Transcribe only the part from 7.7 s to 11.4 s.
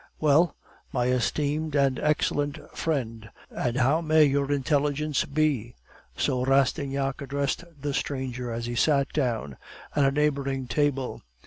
the stranger as he sat down at a neighboring table.